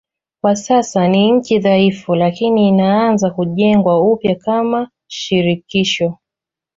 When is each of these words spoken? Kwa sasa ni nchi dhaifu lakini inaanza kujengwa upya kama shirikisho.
Kwa 0.41 0.55
sasa 0.55 1.07
ni 1.07 1.31
nchi 1.31 1.59
dhaifu 1.59 2.15
lakini 2.15 2.67
inaanza 2.67 3.29
kujengwa 3.29 4.01
upya 4.01 4.35
kama 4.35 4.89
shirikisho. 5.07 6.17